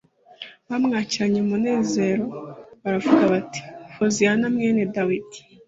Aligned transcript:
bamwakiranye 0.67 1.39
umunezero 1.41 2.25
bavuga 2.83 3.23
bati: 3.33 3.61
«Hoziyana 3.97 4.45
mwene 4.53 4.81
Dawidi! 4.93 5.39